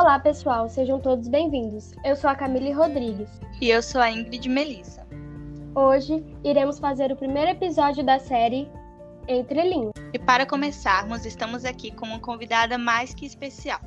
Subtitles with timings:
[0.00, 1.92] Olá, pessoal, sejam todos bem-vindos.
[2.04, 3.28] Eu sou a Camille Rodrigues.
[3.60, 5.04] E eu sou a Ingrid Melissa.
[5.74, 8.70] Hoje iremos fazer o primeiro episódio da série
[9.26, 9.90] Entre Linhas.
[10.12, 13.80] E para começarmos, estamos aqui com uma convidada mais que especial,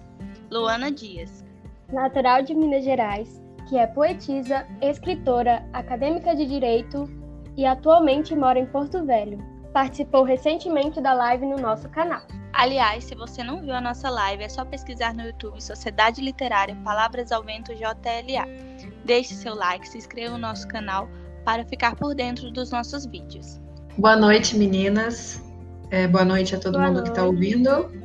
[0.52, 1.46] Luana Dias.
[1.94, 7.10] Natural de Minas Gerais, que é poetisa, escritora, acadêmica de direito
[7.56, 9.40] e atualmente mora em Porto Velho.
[9.72, 12.24] Participou recentemente da live no nosso canal.
[12.54, 16.76] Aliás, se você não viu a nossa live, é só pesquisar no YouTube Sociedade Literária
[16.84, 18.46] Palavras ao Vento JLA.
[19.06, 21.10] Deixe seu like, se inscreva no nosso canal
[21.46, 23.60] para ficar por dentro dos nossos vídeos.
[23.98, 25.42] Boa noite, meninas.
[25.90, 27.12] É, boa noite a todo boa mundo tá noite.
[27.12, 28.02] que está ouvindo.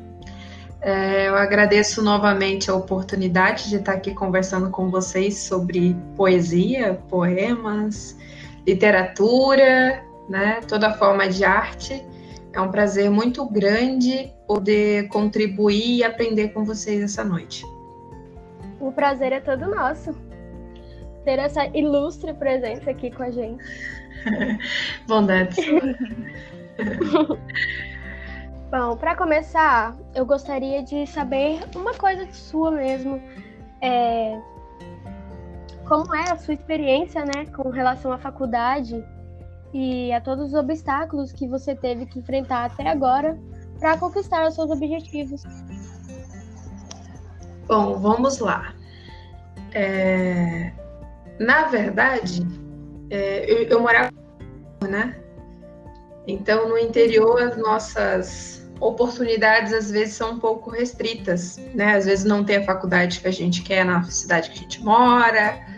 [0.81, 8.17] É, eu agradeço novamente a oportunidade de estar aqui conversando com vocês sobre poesia, poemas,
[8.67, 12.05] literatura, né, toda forma de arte.
[12.57, 17.63] É um prazer muito grande poder contribuir e aprender com vocês essa noite.
[18.81, 20.17] O prazer é todo nosso
[21.23, 23.63] ter essa ilustre presença aqui com a gente.
[25.07, 25.55] Bondades.
[28.71, 33.21] Bom, para começar, eu gostaria de saber uma coisa sua mesmo.
[33.83, 34.41] É...
[35.87, 39.05] Como é a sua experiência, né, com relação à faculdade
[39.77, 43.39] e a todos os obstáculos que você teve que enfrentar até agora
[43.79, 45.43] para conquistar os seus objetivos?
[47.69, 48.73] Bom, vamos lá.
[49.75, 50.73] É...
[51.39, 52.47] Na verdade,
[53.11, 54.11] é, eu, eu morava,
[54.89, 55.15] né?
[56.27, 61.97] Então, no interior, as nossas oportunidades às vezes são um pouco restritas, né?
[61.97, 64.83] Às vezes não tem a faculdade que a gente quer na cidade que a gente
[64.83, 65.76] mora.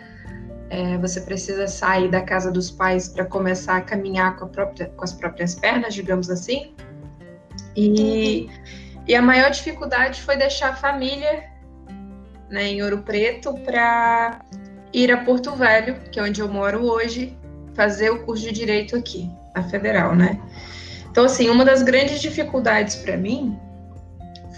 [0.69, 4.85] É, você precisa sair da casa dos pais para começar a caminhar com, a própria,
[4.95, 6.73] com, as próprias pernas, digamos assim.
[7.75, 8.49] E,
[9.07, 11.49] e a maior dificuldade foi deixar a família
[12.49, 14.41] né, em Ouro Preto para
[14.93, 17.37] ir a Porto Velho, que é onde eu moro hoje,
[17.73, 20.39] fazer o curso de direito aqui, na Federal, né?
[21.09, 23.57] Então, assim, uma das grandes dificuldades para mim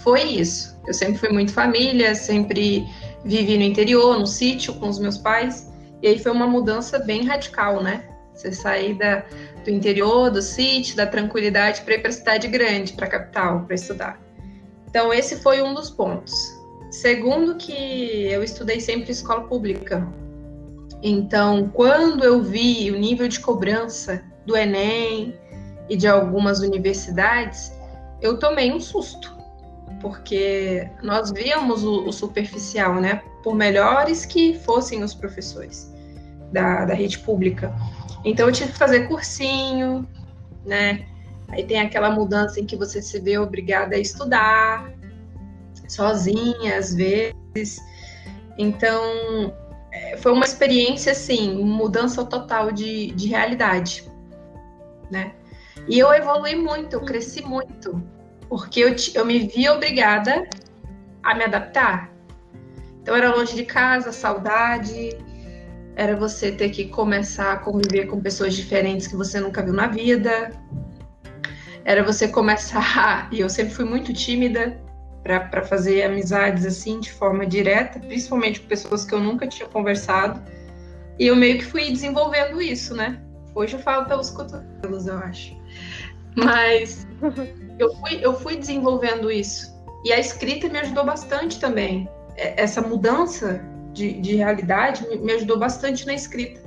[0.02, 0.78] foi isso.
[0.86, 2.84] Eu sempre fui muito família, sempre
[3.24, 5.71] vivi no interior, no sítio com os meus pais,
[6.02, 8.04] e aí foi uma mudança bem radical, né?
[8.34, 9.24] Você sair da,
[9.64, 13.60] do interior, do sítio, da tranquilidade para ir para a cidade grande, para a capital,
[13.64, 14.20] para estudar.
[14.90, 16.34] Então, esse foi um dos pontos.
[16.90, 20.06] Segundo, que eu estudei sempre escola pública.
[21.02, 25.38] Então, quando eu vi o nível de cobrança do Enem
[25.88, 27.72] e de algumas universidades,
[28.20, 29.36] eu tomei um susto,
[30.00, 33.22] porque nós víamos o, o superficial, né?
[33.42, 35.91] Por melhores que fossem os professores
[36.52, 37.74] da, da rede pública.
[38.24, 40.06] Então, eu tive que fazer cursinho,
[40.64, 41.06] né?
[41.48, 44.92] Aí tem aquela mudança em que você se vê obrigada a estudar,
[45.88, 47.80] sozinha às vezes.
[48.56, 49.54] Então,
[49.92, 54.10] é, foi uma experiência, assim, mudança total de, de realidade,
[55.10, 55.32] né?
[55.88, 58.02] E eu evolui muito, eu cresci muito,
[58.48, 60.48] porque eu, eu me vi obrigada
[61.22, 62.10] a me adaptar.
[63.02, 65.18] Então, era longe de casa, saudade,
[65.96, 69.86] era você ter que começar a conviver com pessoas diferentes que você nunca viu na
[69.86, 70.52] vida,
[71.84, 74.80] era você começar, e eu sempre fui muito tímida,
[75.22, 80.42] para fazer amizades assim de forma direta, principalmente com pessoas que eu nunca tinha conversado.
[81.18, 83.20] E eu meio que fui desenvolvendo isso, né?
[83.54, 85.56] Hoje eu falo pelos cotovelos, eu acho.
[86.34, 87.06] Mas
[87.78, 89.72] eu fui, eu fui desenvolvendo isso.
[90.04, 92.08] E a escrita me ajudou bastante também.
[92.36, 96.60] É, essa mudança de, de realidade me ajudou bastante na escrita.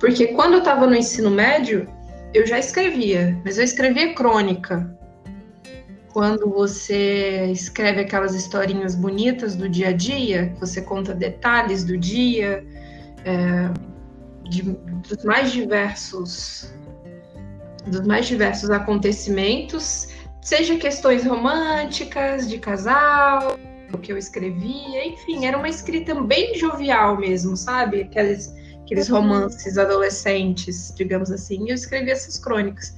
[0.00, 1.88] Porque quando eu estava no ensino médio,
[2.34, 4.96] eu já escrevia, mas eu escrevia crônica
[6.12, 12.64] quando você escreve aquelas historinhas bonitas do dia a dia, você conta detalhes do dia,
[13.24, 13.70] é,
[14.48, 16.72] de, dos mais diversos
[17.86, 20.08] dos mais diversos acontecimentos,
[20.40, 23.58] seja questões românticas, de casal,
[23.92, 28.02] o que eu escrevia, enfim, era uma escrita bem jovial mesmo, sabe?
[28.02, 28.52] Aqueles,
[28.82, 29.20] aqueles uhum.
[29.20, 32.94] romances adolescentes, digamos assim, e eu escrevia essas crônicas.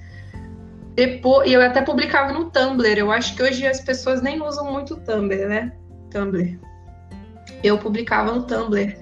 [0.94, 2.98] Depois, e eu até publicava no Tumblr.
[2.98, 5.72] Eu acho que hoje as pessoas nem usam muito o Tumblr, né?
[6.10, 6.58] Tumblr.
[7.62, 8.96] Eu publicava no Tumblr.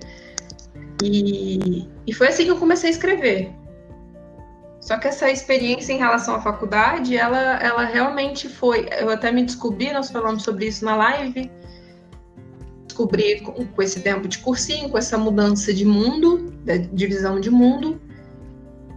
[1.03, 3.53] E, e foi assim que eu comecei a escrever.
[4.81, 8.89] Só que essa experiência em relação à faculdade, ela, ela realmente foi.
[8.99, 11.51] Eu até me descobri, nós falamos sobre isso na live.
[12.93, 16.53] Descobri com, com esse tempo de cursinho, com essa mudança de mundo,
[16.93, 17.99] de visão de mundo,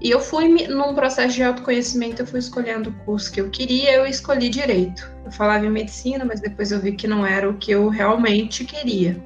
[0.02, 3.94] e eu fui, num processo de autoconhecimento, eu fui escolhendo o curso que eu queria,
[3.94, 5.10] eu escolhi direito.
[5.24, 8.66] Eu falava em medicina, mas depois eu vi que não era o que eu realmente
[8.66, 9.20] queria.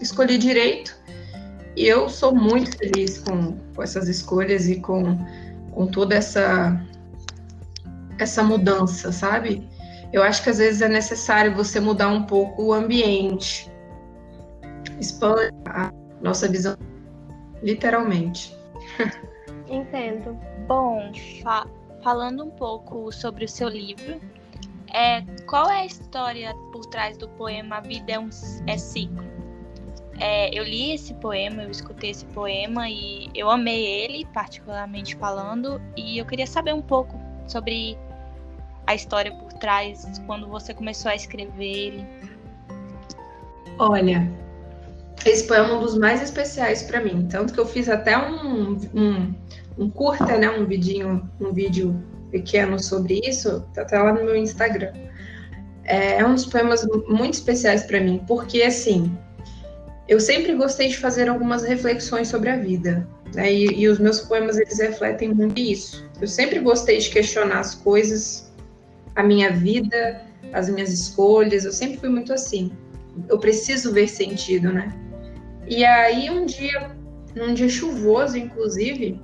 [0.00, 0.96] escolhi direito
[1.76, 5.18] e eu sou muito feliz com, com essas escolhas e com,
[5.70, 6.80] com toda essa
[8.18, 9.66] essa mudança, sabe?
[10.12, 13.71] Eu acho que às vezes é necessário você mudar um pouco o ambiente,
[15.02, 16.76] expande a nossa visão,
[17.62, 18.56] literalmente.
[19.68, 20.38] Entendo.
[20.66, 21.12] Bom,
[21.42, 21.66] fa
[22.02, 24.20] falando um pouco sobre o seu livro,
[24.92, 28.28] é, qual é a história por trás do poema A Vida é, um,
[28.66, 29.24] é Ciclo?
[30.18, 35.80] É, eu li esse poema, eu escutei esse poema e eu amei ele, particularmente falando,
[35.96, 37.96] e eu queria saber um pouco sobre
[38.86, 42.06] a história por trás, quando você começou a escrever ele.
[43.78, 44.28] Olha,
[45.30, 48.76] esse poema é um dos mais especiais para mim, tanto que eu fiz até um,
[48.94, 49.34] um,
[49.78, 54.36] um, curta, né, um vidinho, um vídeo pequeno sobre isso, tá até lá no meu
[54.36, 54.92] Instagram.
[55.84, 59.16] É, é um dos poemas muito especiais para mim, porque assim,
[60.08, 63.52] eu sempre gostei de fazer algumas reflexões sobre a vida, né?
[63.52, 66.04] E, e, os meus poemas eles refletem muito isso.
[66.20, 68.52] Eu sempre gostei de questionar as coisas,
[69.16, 70.22] a minha vida,
[70.52, 71.64] as minhas escolhas.
[71.64, 72.72] Eu sempre fui muito assim.
[73.28, 74.92] Eu preciso ver sentido, né?
[75.74, 76.90] E aí um dia,
[77.34, 79.18] num dia chuvoso, inclusive,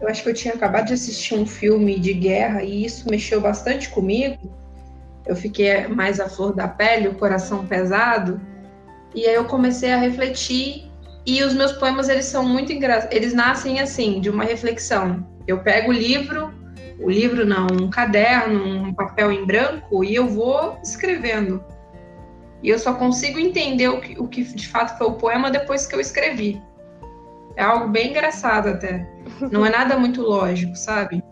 [0.00, 3.38] eu acho que eu tinha acabado de assistir um filme de guerra e isso mexeu
[3.38, 4.50] bastante comigo.
[5.26, 8.40] Eu fiquei mais à flor da pele, o coração pesado.
[9.14, 10.90] E aí eu comecei a refletir
[11.26, 13.14] e os meus poemas eles são muito engraçados.
[13.14, 15.26] Eles nascem assim, de uma reflexão.
[15.46, 16.54] Eu pego o livro,
[16.98, 21.62] o livro não, um caderno, um papel em branco e eu vou escrevendo.
[22.62, 25.86] E eu só consigo entender o que, o que de fato foi o poema depois
[25.86, 26.60] que eu escrevi.
[27.54, 29.08] É algo bem engraçado até.
[29.50, 31.22] Não é nada muito lógico, sabe?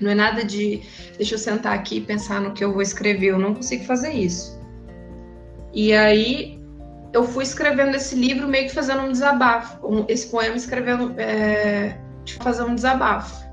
[0.00, 0.82] Não é nada de
[1.16, 3.28] deixa eu sentar aqui e pensar no que eu vou escrever.
[3.28, 4.58] Eu não consigo fazer isso.
[5.72, 6.60] E aí
[7.12, 11.98] eu fui escrevendo esse livro meio que fazendo um desabafo, um, esse poema escrevendo, é,
[12.40, 13.44] fazendo um desabafo,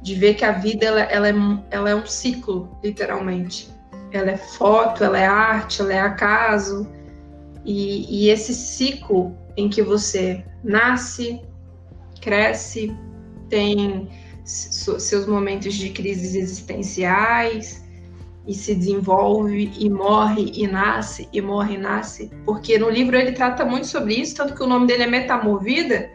[0.00, 1.34] de ver que a vida ela, ela, é,
[1.70, 3.71] ela é um ciclo, literalmente.
[4.12, 6.86] Ela é foto, ela é arte, ela é acaso.
[7.64, 11.40] E, e esse ciclo em que você nasce,
[12.20, 12.96] cresce,
[13.48, 14.08] tem
[14.44, 17.82] seus momentos de crises existenciais,
[18.46, 23.32] e se desenvolve e morre e nasce e morre e nasce, porque no livro ele
[23.32, 26.10] trata muito sobre isso, tanto que o nome dele é Metamovida,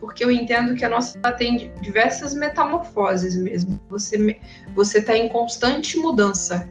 [0.00, 3.80] porque eu entendo que a nossa tem diversas metamorfoses mesmo.
[3.88, 4.38] Você
[4.74, 6.68] você está em constante mudança.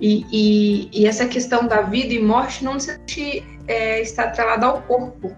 [0.00, 4.82] E, e, e, essa questão da vida e morte não se é, está atrelada ao
[4.82, 5.34] corpo,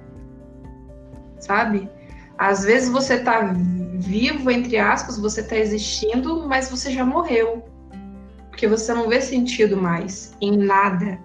[1.38, 1.88] sabe?
[2.36, 3.54] Às vezes você está
[3.94, 7.64] vivo, entre aspas, você está existindo, mas você já morreu
[8.60, 11.18] porque você não vê sentido mais em nada.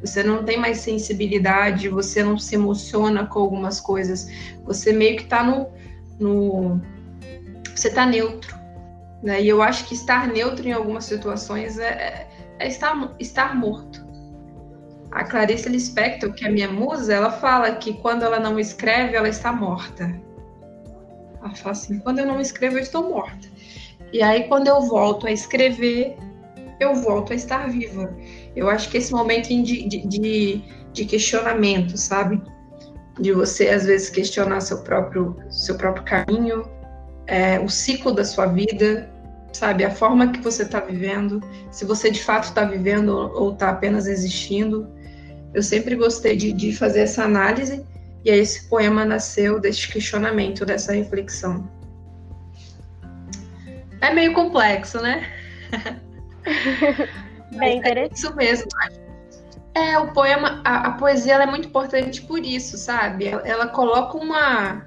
[0.00, 4.26] Você não tem mais sensibilidade, você não se emociona com algumas coisas.
[4.64, 5.68] Você meio que tá no.
[6.18, 6.80] no
[7.76, 8.56] você tá neutro.
[9.22, 9.42] Né?
[9.42, 12.27] E eu acho que estar neutro em algumas situações é,
[12.58, 14.06] é, estar, estar morto.
[15.10, 19.28] A Clarice Lispector, que é minha musa, ela fala que quando ela não escreve, ela
[19.28, 20.14] está morta.
[21.40, 23.48] Ela fala assim: quando eu não escrevo, eu estou morta.
[24.12, 26.16] E aí, quando eu volto a escrever,
[26.80, 28.14] eu volto a estar viva.
[28.54, 32.40] Eu acho que esse momento de, de, de questionamento, sabe?
[33.18, 36.68] De você, às vezes, questionar seu próprio, seu próprio caminho,
[37.26, 39.10] é, o ciclo da sua vida,
[39.52, 39.84] sabe?
[39.84, 44.06] A forma que você está vivendo, se você de fato está vivendo ou está apenas
[44.06, 44.88] existindo.
[45.54, 47.84] Eu sempre gostei de, de fazer essa análise
[48.24, 51.68] e aí esse poema nasceu desse questionamento, dessa reflexão.
[54.00, 55.26] É meio complexo, né?
[57.56, 58.12] Bem é interessante.
[58.12, 58.68] É isso mesmo.
[59.74, 63.26] É, o poema, a, a poesia é muito importante por isso, sabe?
[63.26, 64.84] Ela, ela coloca uma.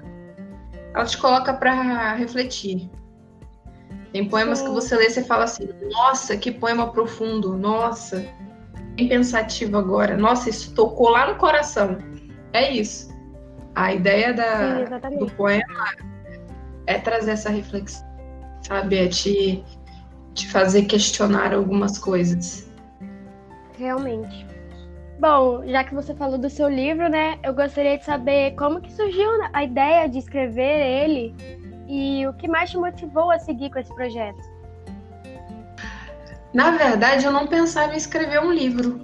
[0.94, 2.90] Ela te coloca para refletir.
[4.12, 4.66] Tem poemas Sim.
[4.66, 8.24] que você lê e você fala assim: nossa, que poema profundo, nossa,
[8.94, 11.96] bem pensativo agora, nossa, isso tocou lá no coração.
[12.52, 13.10] É isso.
[13.74, 15.94] A ideia da, Sim, do poema
[16.86, 18.06] é trazer essa reflexão,
[18.60, 18.98] sabe?
[18.98, 19.64] É te
[20.34, 22.70] te fazer questionar algumas coisas.
[23.78, 24.46] Realmente.
[25.18, 28.92] Bom, já que você falou do seu livro, né, eu gostaria de saber como que
[28.92, 33.78] surgiu a ideia de escrever ele e o que mais te motivou a seguir com
[33.78, 34.40] esse projeto.
[36.52, 39.00] Na verdade, eu não pensava em escrever um livro,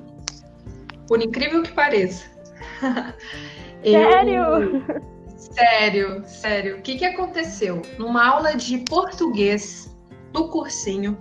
[1.07, 2.27] por incrível que pareça.
[3.83, 4.43] Sério?
[4.43, 5.19] Eu...
[5.37, 6.79] Sério, sério.
[6.79, 7.83] O que, que aconteceu?
[7.99, 9.97] Numa aula de português,
[10.35, 11.17] no cursinho,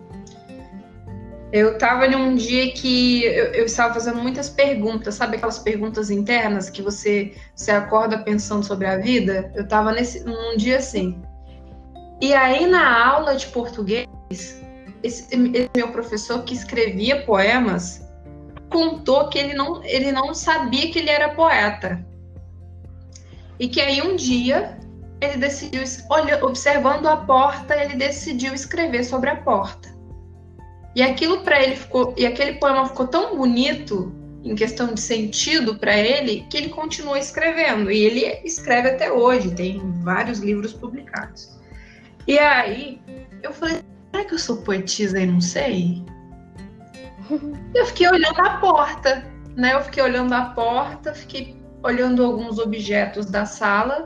[1.52, 6.12] Eu estava em um dia que eu, eu, estava fazendo muitas perguntas, sabe aquelas perguntas
[6.12, 9.50] internas que você, você acorda pensando sobre a vida?
[9.56, 11.22] Eu estava nesse num dia assim.
[12.20, 14.64] E aí na aula de português, esse,
[15.04, 18.06] esse meu professor que escrevia poemas
[18.70, 22.06] contou que ele não, ele não sabia que ele era poeta.
[23.60, 24.78] E que aí um dia
[25.22, 29.96] ele decidiu, olha, observando a porta, ele decidiu escrever sobre a porta.
[30.96, 34.12] E aquilo para ele ficou, e aquele poema ficou tão bonito
[34.44, 39.54] em questão de sentido para ele que ele continuou escrevendo e ele escreve até hoje,
[39.54, 41.57] tem vários livros publicados.
[42.28, 43.02] E aí
[43.42, 43.82] eu falei,
[44.12, 46.04] será que eu sou poetisa e não sei?
[47.74, 49.74] eu fiquei olhando a porta, né?
[49.74, 54.04] Eu fiquei olhando a porta, fiquei olhando alguns objetos da sala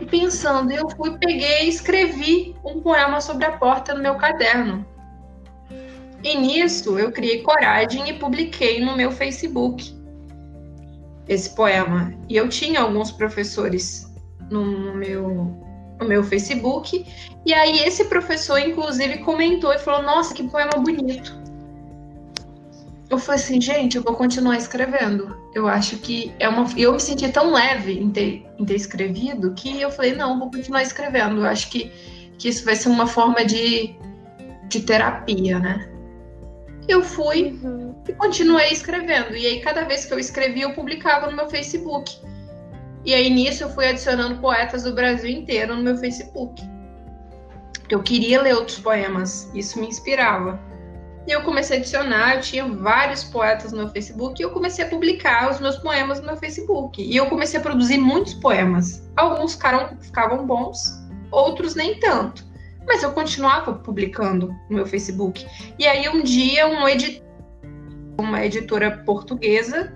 [0.00, 0.72] e pensando.
[0.72, 4.84] Eu fui, peguei e escrevi um poema sobre a porta no meu caderno.
[6.22, 9.94] E nisso eu criei coragem e publiquei no meu Facebook
[11.28, 12.14] esse poema.
[12.28, 14.10] E eu tinha alguns professores
[14.50, 15.56] no meu,
[16.00, 17.06] no meu Facebook.
[17.44, 21.44] E aí esse professor, inclusive, comentou e falou: Nossa, que poema bonito.
[23.10, 25.36] Eu falei assim, gente, eu vou continuar escrevendo.
[25.54, 26.66] Eu acho que é uma.
[26.76, 30.50] Eu me senti tão leve em ter, em ter escrevido que eu falei, não, vou
[30.50, 31.42] continuar escrevendo.
[31.42, 31.92] Eu acho que,
[32.38, 33.94] que isso vai ser uma forma de,
[34.68, 35.88] de terapia, né?
[36.88, 37.94] Eu fui uhum.
[38.08, 39.36] e continuei escrevendo.
[39.36, 42.18] E aí, cada vez que eu escrevia, eu publicava no meu Facebook.
[43.04, 46.62] E aí, nisso, eu fui adicionando poetas do Brasil inteiro no meu Facebook.
[47.90, 50.58] Eu queria ler outros poemas, isso me inspirava.
[51.26, 54.84] E eu comecei a adicionar, eu tinha vários poetas no meu Facebook, e eu comecei
[54.84, 57.02] a publicar os meus poemas no meu Facebook.
[57.02, 59.06] E eu comecei a produzir muitos poemas.
[59.16, 60.92] Alguns ficaram, ficavam bons,
[61.30, 62.44] outros nem tanto.
[62.86, 65.46] Mas eu continuava publicando no meu Facebook.
[65.78, 67.26] E aí um dia um editor,
[68.18, 69.94] uma editora portuguesa,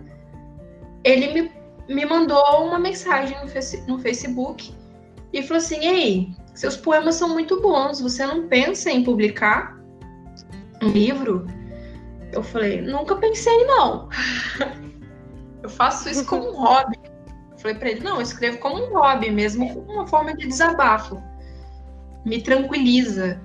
[1.04, 1.52] ele me,
[1.88, 3.36] me mandou uma mensagem
[3.86, 4.74] no, Facebook
[5.32, 9.78] e falou assim: Ei, seus poemas são muito bons, você não pensa em publicar
[10.82, 11.46] um livro?
[12.32, 14.08] Eu falei: Nunca pensei, não.
[15.62, 16.98] eu faço isso como um hobby.
[17.52, 20.46] Eu falei para ele: Não, eu escrevo como um hobby mesmo, como uma forma de
[20.46, 21.22] desabafo
[22.24, 23.40] me tranquiliza.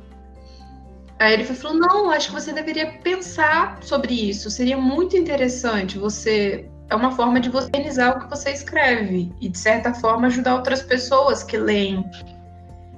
[1.20, 4.50] Aí ele falou: não, acho que você deveria pensar sobre isso.
[4.50, 5.98] Seria muito interessante.
[5.98, 10.28] Você é uma forma de você organizar o que você escreve e de certa forma
[10.28, 12.10] ajudar outras pessoas que leem.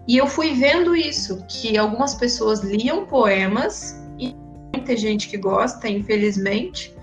[0.07, 4.35] E eu fui vendo isso, que algumas pessoas liam poemas e
[4.73, 6.95] muita gente que gosta, infelizmente.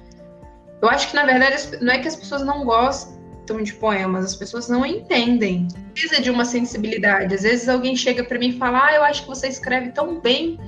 [0.81, 4.37] Eu acho que na verdade não é que as pessoas não gostam de poemas, as
[4.37, 5.67] pessoas não entendem.
[5.93, 7.35] Precisa de uma sensibilidade.
[7.35, 10.21] Às vezes alguém chega para mim e fala: "Ah, eu acho que você escreve tão
[10.21, 10.59] bem".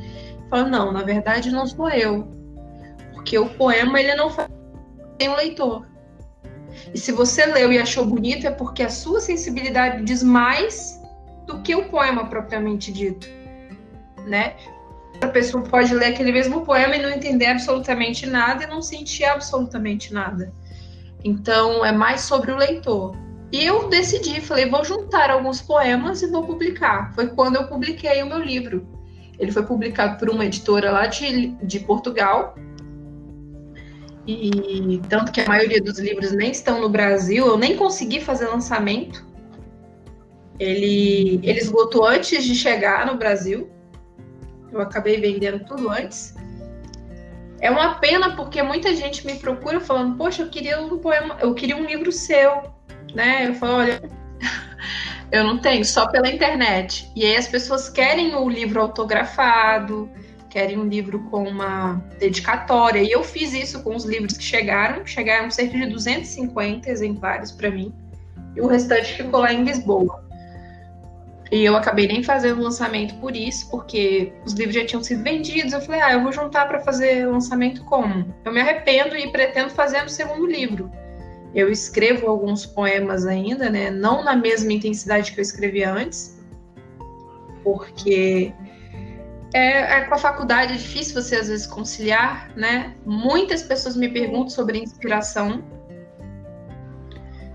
[0.42, 2.26] Eu falo: "Não, na verdade não sou eu".
[3.12, 4.49] Porque o poema ele não faz
[5.18, 5.87] tem um leitor.
[6.93, 11.00] E se você leu e achou bonito é porque a sua sensibilidade diz mais
[11.47, 13.28] do que o poema propriamente dito,
[14.26, 14.54] né?
[15.21, 19.25] A pessoa pode ler aquele mesmo poema e não entender absolutamente nada e não sentir
[19.25, 20.52] absolutamente nada.
[21.25, 23.16] Então é mais sobre o leitor.
[23.52, 27.14] E eu decidi, falei, vou juntar alguns poemas e vou publicar.
[27.14, 28.87] Foi quando eu publiquei o meu livro.
[29.38, 32.57] Ele foi publicado por uma editora lá de, de Portugal.
[34.26, 38.47] E tanto que a maioria dos livros nem estão no Brasil, eu nem consegui fazer
[38.47, 39.26] lançamento.
[40.59, 43.69] Ele, ele esgotou antes de chegar no Brasil.
[44.73, 46.35] Eu acabei vendendo tudo antes.
[47.61, 51.54] É uma pena porque muita gente me procura falando, poxa, eu queria um poema, eu
[51.54, 52.62] queria um livro seu,
[53.14, 53.49] né?
[53.49, 54.02] Eu falo, olha,
[55.31, 57.11] eu não tenho, só pela internet.
[57.14, 60.11] E aí as pessoas querem o livro autografado,
[60.55, 63.03] querem um livro com uma dedicatória.
[63.03, 67.73] E eu fiz isso com os livros que chegaram, chegaram cerca de 250 exemplares para
[67.73, 67.93] mim,
[68.55, 70.25] e o restante ficou lá em Lisboa.
[71.51, 75.73] E eu acabei nem fazendo lançamento por isso, porque os livros já tinham sido vendidos.
[75.73, 78.33] Eu falei, ah, eu vou juntar para fazer lançamento como?
[78.45, 80.91] Eu me arrependo e pretendo fazer no segundo livro.
[81.53, 83.91] Eu escrevo alguns poemas ainda, né?
[83.91, 86.41] Não na mesma intensidade que eu escrevia antes,
[87.63, 88.53] porque
[89.55, 92.95] é, é, com a faculdade é difícil você às vezes conciliar, né?
[93.07, 95.63] Muitas pessoas me perguntam sobre inspiração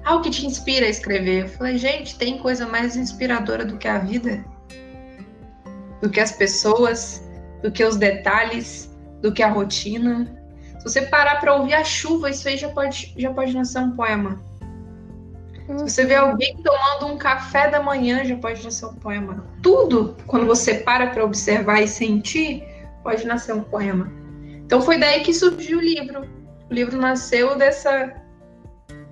[0.09, 1.43] ah, o que te inspira a escrever?
[1.43, 4.43] Eu falei, gente, tem coisa mais inspiradora do que a vida?
[6.01, 7.29] Do que as pessoas,
[7.61, 8.89] do que os detalhes,
[9.21, 10.35] do que a rotina.
[10.79, 13.91] Se você parar para ouvir a chuva, isso aí já pode, já pode nascer um
[13.91, 14.41] poema.
[15.77, 19.45] Você vê alguém tomando um café da manhã, já pode nascer um poema.
[19.61, 22.63] Tudo, quando você para para observar e sentir,
[23.03, 24.11] pode nascer um poema.
[24.65, 26.27] Então foi daí que surgiu o livro.
[26.69, 28.13] O livro nasceu dessa,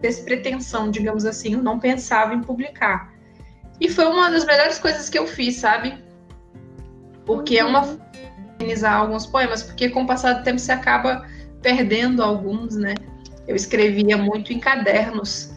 [0.01, 1.53] dessa pretensão, digamos assim.
[1.53, 3.13] Eu não pensava em publicar.
[3.79, 6.03] E foi uma das melhores coisas que eu fiz, sabe?
[7.23, 7.67] Porque uhum.
[7.67, 7.99] é uma
[8.59, 11.23] organizar alguns poemas, porque com o passar do tempo você acaba
[11.61, 12.95] perdendo alguns, né?
[13.47, 15.55] Eu escrevia muito em cadernos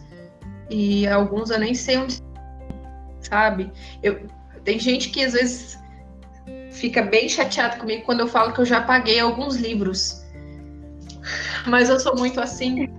[0.71, 2.21] e alguns eu nem sei onde,
[3.19, 3.71] sabe?
[4.01, 4.27] Eu,
[4.63, 5.77] tem gente que às vezes
[6.71, 10.23] fica bem chateado comigo quando eu falo que eu já paguei alguns livros.
[11.67, 12.89] Mas eu sou muito assim.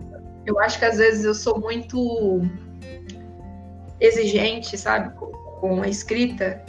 [0.45, 2.43] Eu acho que às vezes eu sou muito
[3.99, 5.15] exigente, sabe,
[5.61, 6.63] com a escrita.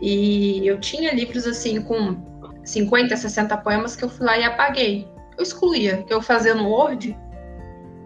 [0.00, 2.16] E eu tinha livros assim com
[2.64, 5.08] 50, 60 poemas que eu fui lá e apaguei.
[5.36, 6.02] Eu excluía.
[6.04, 7.16] Que eu fazia no Word,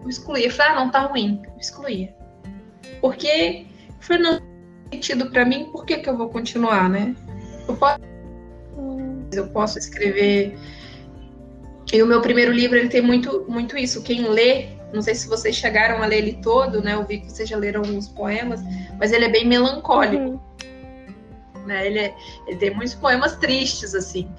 [0.05, 0.45] eu excluía.
[0.45, 1.41] Eu falei, ah, não, tá ruim.
[1.43, 2.15] Eu excluía.
[3.01, 3.65] Porque
[3.99, 4.39] foi no
[4.93, 7.15] sentido para mim, por que, que eu vou continuar, né?
[7.67, 7.99] Eu posso,
[9.33, 10.57] eu posso escrever.
[11.91, 14.03] E o meu primeiro livro ele tem muito, muito isso.
[14.03, 16.93] Quem lê, não sei se vocês chegaram a ler ele todo, né?
[16.93, 18.61] Eu vi que vocês já leram alguns poemas,
[18.99, 20.23] mas ele é bem melancólico.
[20.23, 21.65] Uhum.
[21.65, 21.87] Né?
[21.87, 22.15] Ele, é,
[22.47, 24.29] ele tem muitos poemas tristes, assim.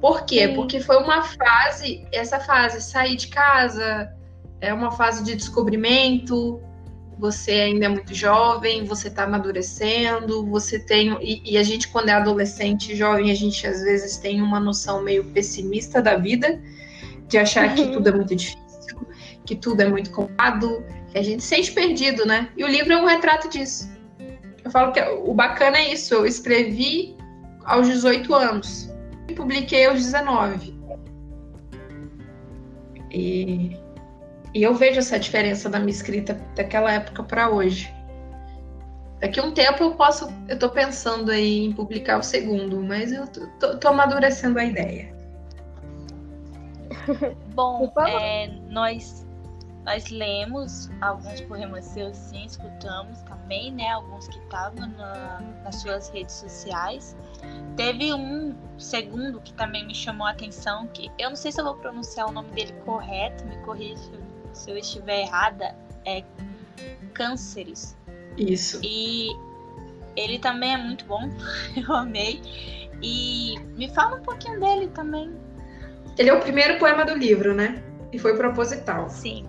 [0.00, 0.48] Por quê?
[0.48, 0.54] Sim.
[0.54, 4.15] Porque foi uma fase, essa fase, sair de casa,
[4.60, 6.60] é uma fase de descobrimento,
[7.18, 11.16] você ainda é muito jovem, você está amadurecendo, você tem.
[11.20, 15.02] E, e, a gente, quando é adolescente, jovem, a gente às vezes tem uma noção
[15.02, 16.60] meio pessimista da vida,
[17.28, 17.92] de achar que uhum.
[17.92, 19.06] tudo é muito difícil,
[19.44, 22.50] que tudo é muito complicado, que a gente se sente perdido, né?
[22.56, 23.88] E o livro é um retrato disso.
[24.62, 27.16] Eu falo que o bacana é isso, eu escrevi
[27.64, 28.90] aos 18 anos
[29.28, 30.76] e publiquei aos 19.
[33.10, 33.85] E
[34.56, 37.94] e eu vejo essa diferença da minha escrita daquela época para hoje.
[39.20, 43.12] Daqui a um tempo eu posso, eu tô pensando aí em publicar o segundo, mas
[43.12, 45.14] eu tô, tô, tô amadurecendo a ideia.
[47.54, 49.26] Bom, é, nós
[49.84, 53.90] nós lemos alguns poemas seus, sim, escutamos também, né?
[53.90, 57.14] Alguns que estavam na, nas suas redes sociais.
[57.76, 61.64] Teve um segundo que também me chamou a atenção, que eu não sei se eu
[61.66, 64.25] vou pronunciar o nome dele correto, me corrija
[64.56, 66.24] se eu estiver errada, é
[67.12, 67.96] Cânceres.
[68.36, 68.80] Isso.
[68.82, 69.28] E
[70.16, 71.28] ele também é muito bom,
[71.76, 72.40] eu amei.
[73.02, 75.30] E me fala um pouquinho dele também.
[76.18, 77.82] Ele é o primeiro poema do livro, né?
[78.12, 79.08] E foi proposital.
[79.10, 79.46] Sim.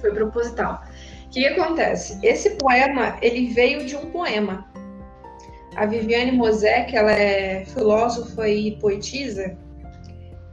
[0.00, 0.82] Foi proposital.
[1.26, 2.24] O que, que acontece?
[2.24, 4.66] Esse poema, ele veio de um poema.
[5.74, 9.56] A Viviane Mosek, ela é filósofa e poetisa.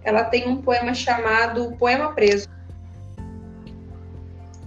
[0.04, 2.48] Ela tem um poema chamado Poema Preso.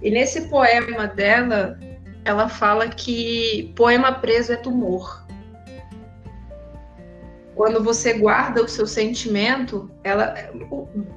[0.03, 1.79] E nesse poema dela,
[2.25, 5.25] ela fala que poema preso é tumor.
[7.55, 10.35] Quando você guarda o seu sentimento, ela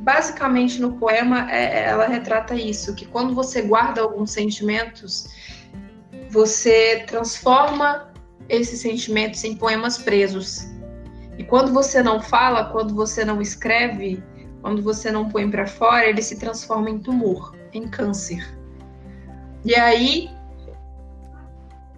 [0.00, 5.26] basicamente no poema é, ela retrata isso, que quando você guarda alguns sentimentos,
[6.30, 8.12] você transforma
[8.48, 10.68] esses sentimentos em poemas presos.
[11.36, 14.22] E quando você não fala, quando você não escreve,
[14.60, 18.55] quando você não põe para fora, ele se transforma em tumor, em câncer.
[19.66, 20.30] E aí,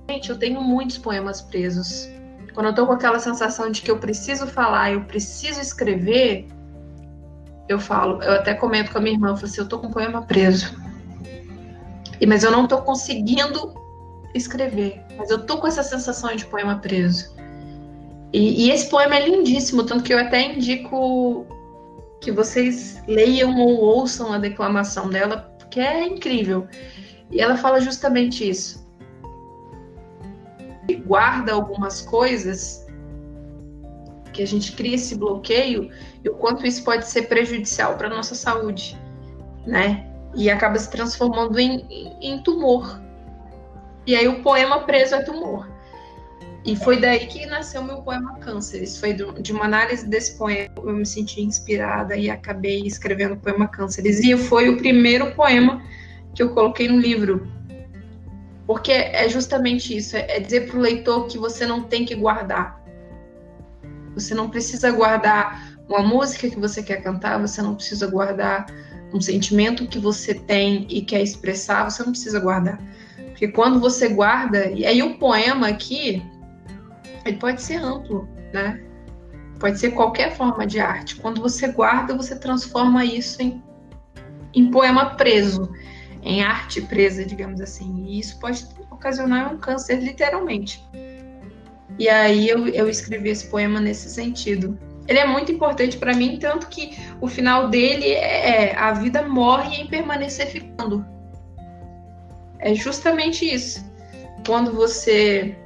[0.09, 2.09] gente, eu tenho muitos poemas presos.
[2.55, 6.49] Quando eu tô com aquela sensação de que eu preciso falar, eu preciso escrever,
[7.69, 9.89] eu falo, eu até comento com a minha irmã, eu falo assim, eu tô com
[9.89, 10.75] um poema preso.
[12.19, 13.75] E, mas eu não tô conseguindo
[14.35, 15.03] escrever.
[15.19, 17.37] Mas eu tô com essa sensação de poema preso.
[18.33, 21.47] E, e, esse poema é lindíssimo, tanto que eu até indico
[22.19, 26.67] que vocês leiam ou ouçam a declamação dela, porque é incrível.
[27.31, 28.87] E ela fala justamente isso.
[31.07, 32.87] Guarda algumas coisas
[34.33, 35.91] que a gente cria esse bloqueio
[36.25, 38.97] e o quanto isso pode ser prejudicial para nossa saúde,
[39.67, 40.07] né?
[40.35, 41.87] E acaba se transformando em,
[42.21, 43.01] em tumor.
[44.07, 45.69] E aí o poema preso é tumor.
[46.65, 48.99] E foi daí que nasceu meu poema Cânceres.
[48.99, 53.67] Foi de uma análise desse poema eu me senti inspirada e acabei escrevendo o poema
[53.69, 54.21] Cânceres.
[54.21, 55.83] E foi o primeiro poema
[56.39, 57.49] que eu coloquei no livro.
[58.65, 62.15] Porque é justamente isso, é, é dizer para o leitor que você não tem que
[62.15, 62.81] guardar.
[64.15, 68.67] Você não precisa guardar uma música que você quer cantar, você não precisa guardar
[69.13, 72.79] um sentimento que você tem e quer expressar, você não precisa guardar.
[73.31, 76.23] Porque quando você guarda, e aí o poema aqui,
[77.25, 78.81] ele pode ser amplo, né?
[79.59, 81.17] Pode ser qualquer forma de arte.
[81.17, 83.61] Quando você guarda, você transforma isso em,
[84.55, 85.69] em poema preso
[86.23, 88.05] em arte presa, digamos assim.
[88.07, 90.83] E isso pode ocasionar um câncer, literalmente.
[91.99, 94.79] E aí eu, eu escrevi esse poema nesse sentido.
[95.09, 99.83] ele é muito importante para mim, tanto que o final dele é a vida morre
[99.83, 101.05] em permanecer ficando.
[102.59, 103.85] É justamente isso.
[104.47, 105.57] Quando você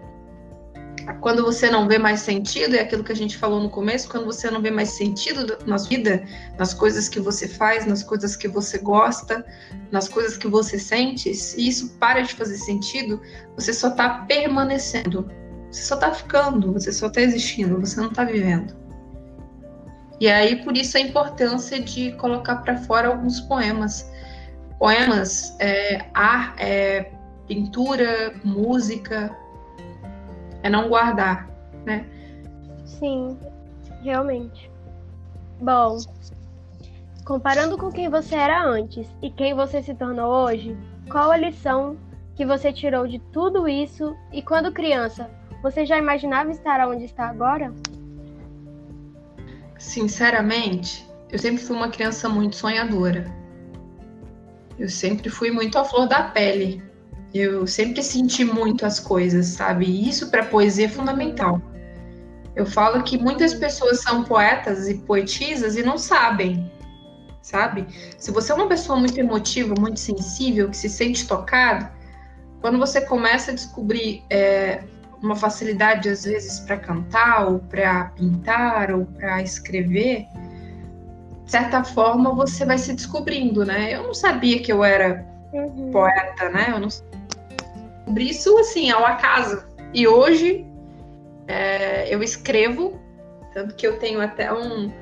[1.21, 4.27] quando você não vê mais sentido, é aquilo que a gente falou no começo, quando
[4.27, 6.25] você não vê mais sentido na sua vida,
[6.59, 9.45] nas coisas que você faz, nas coisas que você gosta,
[9.91, 13.21] nas coisas que você sente, e isso para de fazer sentido,
[13.57, 15.31] você só está permanecendo,
[15.71, 18.77] você só está ficando, você só está existindo, você não está vivendo.
[20.21, 24.09] E aí, por isso, a importância de colocar para fora alguns poemas.
[24.79, 27.11] Poemas, é, ar, é,
[27.49, 29.37] pintura, música,
[30.63, 31.49] é não guardar,
[31.85, 32.07] né?
[32.85, 33.39] Sim,
[34.03, 34.71] realmente.
[35.61, 35.99] Bom,
[37.25, 40.77] comparando com quem você era antes e quem você se tornou hoje,
[41.11, 41.97] qual a lição
[42.35, 45.31] que você tirou de tudo isso e quando criança,
[45.63, 47.73] você já imaginava estar onde está agora?
[49.79, 53.27] Sinceramente, eu sempre fui uma criança muito sonhadora.
[54.79, 56.83] Eu sempre fui muito à flor da pele.
[57.35, 59.87] Eu sempre senti muito as coisas, sabe?
[59.87, 61.61] E isso para poesia é fundamental.
[62.55, 66.71] Eu falo que muitas pessoas são poetas e poetisas e não sabem,
[67.41, 67.87] sabe?
[68.19, 71.89] Se você é uma pessoa muito emotiva, muito sensível, que se sente tocado,
[72.61, 74.83] quando você começa a descobrir é,
[75.23, 80.27] uma facilidade às vezes para cantar ou para pintar ou para escrever,
[81.45, 83.95] de certa forma você vai se descobrindo, né?
[83.95, 85.91] Eu não sabia que eu era uhum.
[85.91, 86.67] poeta, né?
[86.69, 86.89] Eu não
[88.03, 89.65] descobri isso assim ao acaso.
[89.95, 90.67] E hoje
[91.47, 93.01] é, eu escrevo,
[93.55, 94.93] tanto que eu tenho até um,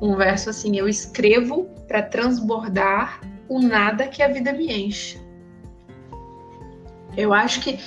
[0.00, 5.18] um verso assim: eu escrevo para transbordar o nada que a vida me enche.
[7.16, 7.78] Eu acho que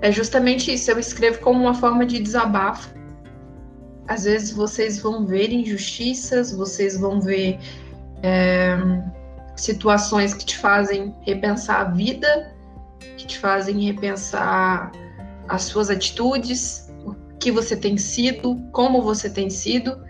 [0.00, 0.90] é justamente isso.
[0.90, 2.92] Eu escrevo como uma forma de desabafo.
[4.06, 7.58] Às vezes vocês vão ver injustiças, vocês vão ver
[8.22, 8.76] é,
[9.56, 12.54] situações que te fazem repensar a vida,
[13.16, 14.92] que te fazem repensar
[15.48, 20.02] as suas atitudes, o que você tem sido, como você tem sido.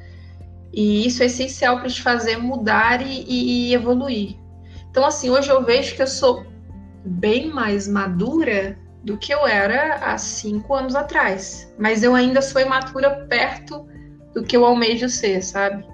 [0.73, 4.37] E isso é essencial para te fazer mudar e, e evoluir.
[4.91, 6.45] Então, assim, hoje eu vejo que eu sou
[7.05, 11.73] bem mais madura do que eu era há cinco anos atrás.
[11.79, 13.87] Mas eu ainda sou imatura perto
[14.33, 15.85] do que eu almejo ser, sabe?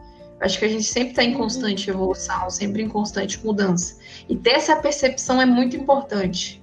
[0.40, 3.98] Acho que a gente sempre está em constante evolução, sempre em constante mudança.
[4.28, 6.59] E ter essa percepção é muito importante.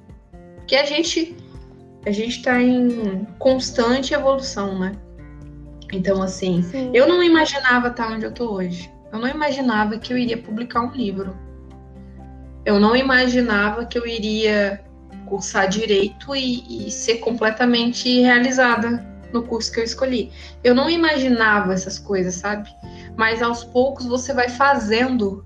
[0.68, 1.34] Porque a gente
[2.06, 4.92] a gente está em constante evolução, né?
[5.94, 6.92] Então, assim, Sim.
[6.94, 8.92] eu não imaginava estar onde eu estou hoje.
[9.14, 11.34] Eu não imaginava que eu iria publicar um livro.
[12.66, 14.84] Eu não imaginava que eu iria
[15.26, 20.34] cursar direito e, e ser completamente realizada no curso que eu escolhi.
[20.66, 22.70] Eu não imaginava essas coisas, sabe?
[23.16, 25.46] Mas aos poucos você vai fazendo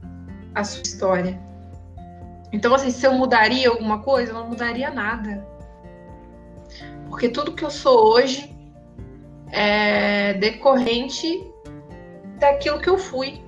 [0.56, 1.51] a sua história.
[2.52, 5.48] Então, assim, se eu mudaria alguma coisa, eu não mudaria nada.
[7.08, 8.56] Porque tudo que eu sou hoje
[9.52, 11.46] é decorrente
[12.40, 13.42] daquilo que eu fui,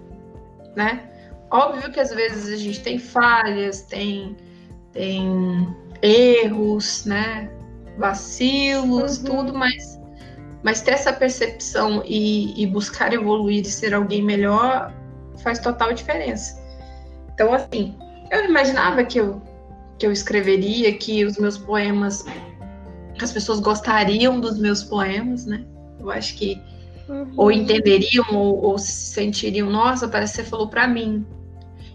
[0.76, 1.10] né?
[1.50, 4.36] Óbvio que às vezes a gente tem falhas, tem,
[4.92, 7.50] tem erros, né?
[7.98, 9.24] Vacilos, uhum.
[9.24, 10.00] tudo, mas,
[10.64, 14.94] mas ter essa percepção e, e buscar evoluir e ser alguém melhor
[15.44, 16.62] faz total diferença.
[17.34, 17.96] Então, assim,
[18.34, 19.42] eu imaginava que eu,
[19.98, 22.26] que eu escreveria, que os meus poemas,
[23.22, 25.66] as pessoas gostariam dos meus poemas, né?
[26.00, 26.62] Eu acho que
[27.08, 27.34] uhum.
[27.38, 31.26] ou entenderiam ou, ou sentiriam, nossa, parece que você falou para mim.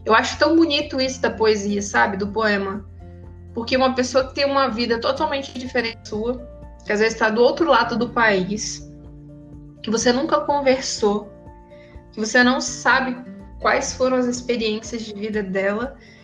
[0.05, 2.17] Eu acho tão bonito isso da poesia, sabe?
[2.17, 2.89] Do poema.
[3.53, 6.49] Porque uma pessoa que tem uma vida totalmente diferente da sua,
[6.85, 8.89] que às vezes está do outro lado do país,
[9.83, 11.31] que você nunca conversou,
[12.13, 13.17] que você não sabe
[13.61, 16.18] quais foram as experiências de vida dela, ela.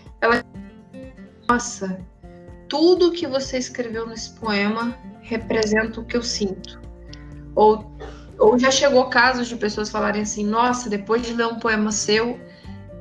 [1.48, 1.98] Nossa,
[2.68, 6.80] tudo que você escreveu nesse poema representa o que eu sinto.
[7.54, 7.90] Ou,
[8.38, 12.38] ou já chegou casos de pessoas falarem assim: nossa, depois de ler um poema seu,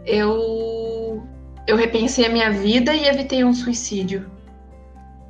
[0.06, 1.24] eu
[1.66, 4.30] eu repensei a minha vida e evitei um suicídio.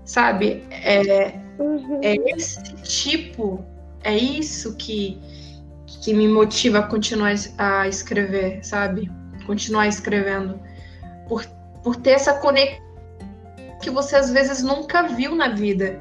[0.03, 0.63] Sabe?
[0.71, 1.99] É, uhum.
[2.01, 3.63] é esse tipo,
[4.03, 5.17] é isso que,
[6.01, 9.09] que me motiva a continuar a escrever, sabe?
[9.45, 10.59] Continuar escrevendo.
[11.29, 11.45] Por,
[11.83, 12.83] por ter essa conexão
[13.83, 15.99] que você às vezes nunca viu na vida.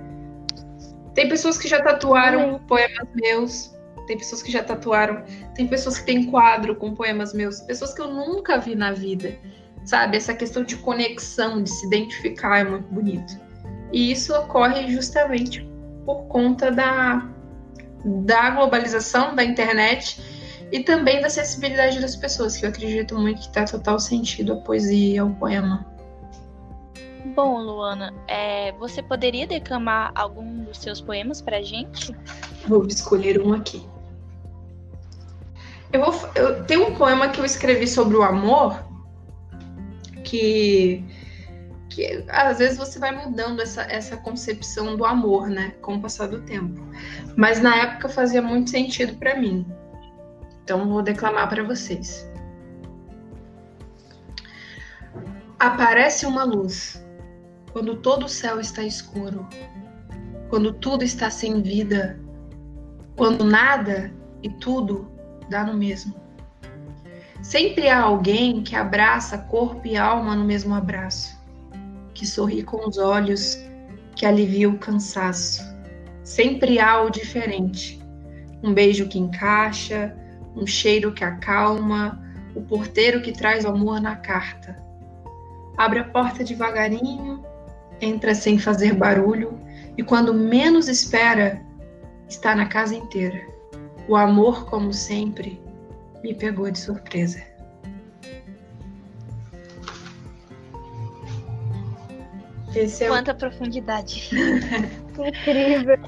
[1.14, 2.58] Tem pessoas que já tatuaram uhum.
[2.60, 3.74] poemas meus,
[4.06, 5.22] tem pessoas que já tatuaram,
[5.54, 9.38] tem pessoas que têm quadro com poemas meus, pessoas que eu nunca vi na vida
[9.84, 10.16] sabe?
[10.16, 13.38] Essa questão de conexão, de se identificar é muito bonito.
[13.92, 15.68] E isso ocorre justamente
[16.04, 17.28] por conta da,
[18.04, 20.20] da globalização da internet
[20.70, 24.56] e também da sensibilidade das pessoas, que eu acredito muito que dá total sentido a
[24.56, 25.86] poesia ao poema.
[27.24, 32.14] Bom, Luana, é, você poderia declamar algum dos seus poemas pra gente?
[32.66, 33.86] Vou escolher um aqui.
[35.92, 38.82] Eu, vou, eu tenho um poema que eu escrevi sobre o amor,
[40.24, 41.04] que,
[41.90, 46.26] que às vezes você vai mudando essa, essa concepção do amor, né, com o passar
[46.26, 46.80] do tempo.
[47.36, 49.64] Mas na época fazia muito sentido para mim.
[50.64, 52.28] Então vou declamar para vocês.
[55.58, 57.01] Aparece uma luz
[57.72, 59.46] quando todo o céu está escuro,
[60.48, 62.20] quando tudo está sem vida,
[63.16, 65.10] quando nada e tudo
[65.48, 66.14] dá no mesmo.
[67.40, 71.36] Sempre há alguém que abraça corpo e alma no mesmo abraço,
[72.14, 73.58] que sorri com os olhos,
[74.14, 75.62] que alivia o cansaço.
[76.22, 78.00] Sempre há o diferente.
[78.62, 80.14] Um beijo que encaixa,
[80.54, 82.22] um cheiro que acalma,
[82.54, 84.76] o porteiro que traz o amor na carta.
[85.76, 87.44] Abre a porta devagarinho,
[88.02, 89.58] entra sem fazer barulho
[89.96, 91.62] e quando menos espera,
[92.28, 93.40] está na casa inteira.
[94.08, 95.62] O amor, como sempre,
[96.22, 97.42] me pegou de surpresa.
[102.74, 103.36] Esse é Quanta o...
[103.36, 104.30] profundidade.
[105.18, 105.98] Incrível.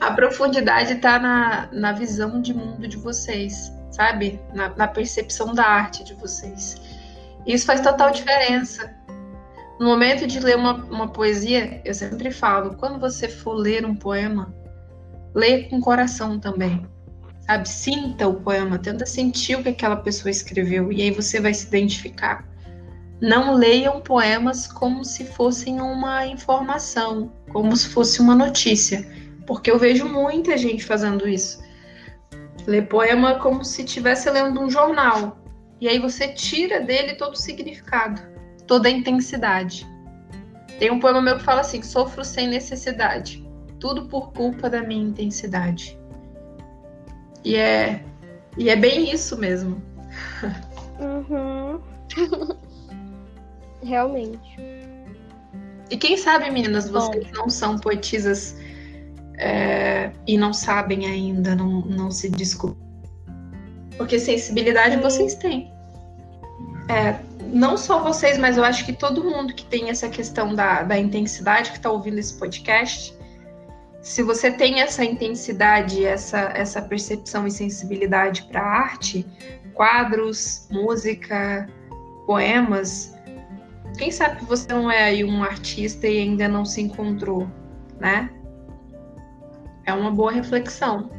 [0.00, 4.40] A profundidade está na, na visão de mundo de vocês, sabe?
[4.54, 6.80] Na, na percepção da arte de vocês.
[7.44, 8.95] Isso faz total diferença.
[9.78, 13.94] No momento de ler uma, uma poesia, eu sempre falo, quando você for ler um
[13.94, 14.54] poema,
[15.34, 16.86] lê com coração também.
[17.40, 17.68] Sabe?
[17.68, 21.66] Sinta o poema, tenta sentir o que aquela pessoa escreveu e aí você vai se
[21.66, 22.44] identificar.
[23.20, 29.06] Não leiam poemas como se fossem uma informação, como se fosse uma notícia,
[29.46, 31.62] porque eu vejo muita gente fazendo isso.
[32.66, 35.38] Lê poema como se estivesse lendo um jornal.
[35.80, 38.20] E aí você tira dele todo o significado,
[38.66, 39.86] toda a intensidade.
[40.78, 43.46] Tem um poema meu que fala assim: sofro sem necessidade
[43.78, 45.98] tudo por culpa da minha intensidade.
[47.44, 48.02] E é,
[48.56, 49.80] e é bem isso mesmo.
[50.98, 51.80] Uhum.
[53.82, 54.56] Realmente.
[55.90, 57.32] E quem sabe, meninas, vocês Bom.
[57.34, 58.56] não são poetisas
[59.38, 62.84] é, e não sabem ainda, não, não se desculpem.
[63.96, 65.00] Porque sensibilidade Sim.
[65.00, 65.72] vocês têm.
[66.88, 70.82] É, não só vocês, mas eu acho que todo mundo que tem essa questão da,
[70.82, 73.16] da intensidade que está ouvindo esse podcast
[74.06, 79.26] se você tem essa intensidade, essa, essa percepção e sensibilidade para arte,
[79.74, 81.68] quadros, música,
[82.24, 83.12] poemas,
[83.98, 87.50] quem sabe você não é aí um artista e ainda não se encontrou,
[87.98, 88.30] né?
[89.84, 91.10] É uma boa reflexão.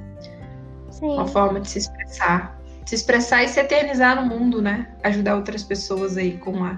[0.89, 1.07] Sim.
[1.07, 2.56] Uma forma de se expressar.
[2.87, 4.87] Se expressar e se eternizar no mundo, né?
[5.03, 6.75] Ajudar outras pessoas aí com a,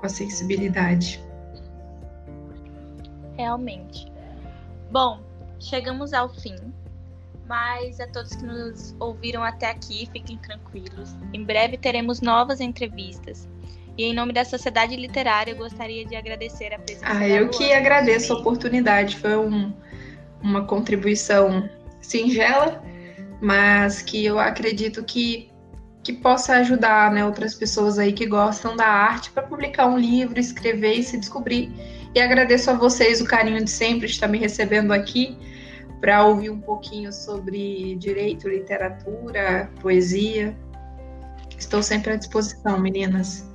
[0.00, 1.24] com a sensibilidade.
[3.36, 4.10] Realmente.
[4.90, 5.20] Bom,
[5.60, 6.56] chegamos ao fim,
[7.46, 11.14] mas a todos que nos ouviram até aqui, fiquem tranquilos.
[11.32, 13.48] Em breve teremos novas entrevistas.
[13.96, 17.72] E em nome da Sociedade Literária, eu gostaria de agradecer a presença Ah, eu que
[17.72, 19.16] agradeço a oportunidade.
[19.16, 19.72] Foi um,
[20.42, 22.82] uma contribuição singela,
[23.40, 25.50] mas que eu acredito que,
[26.02, 30.38] que possa ajudar né, outras pessoas aí que gostam da arte para publicar um livro,
[30.38, 31.72] escrever e se descobrir
[32.14, 35.38] e agradeço a vocês o carinho de sempre estar me recebendo aqui
[36.00, 40.56] para ouvir um pouquinho sobre direito, literatura, poesia.
[41.56, 43.48] Estou sempre à disposição, meninas.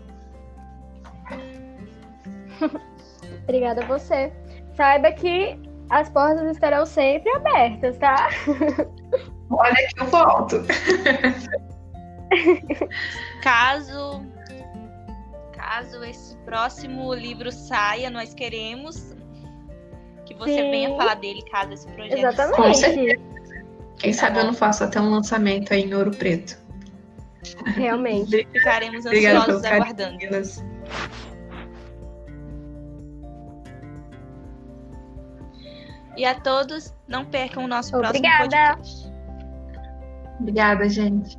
[3.44, 4.32] Obrigada a você.
[4.76, 8.30] Saiba que as portas estarão sempre abertas, tá?
[9.50, 10.66] Olha que eu volto.
[13.42, 14.26] Caso
[15.54, 19.16] caso esse próximo livro saia, nós queremos
[20.26, 20.72] que você Sim.
[20.72, 22.78] venha falar dele caso esse projeto Exatamente.
[22.78, 23.20] saia.
[23.98, 24.40] Quem tá sabe bom.
[24.42, 26.58] eu não faço até um lançamento aí em Ouro Preto.
[27.76, 28.48] Realmente.
[28.52, 30.18] Ficaremos ansiosos aguardando.
[36.18, 38.48] E a todos, não percam o nosso Obrigada.
[38.48, 39.05] próximo podcast.
[40.40, 41.38] Obrigada, gente.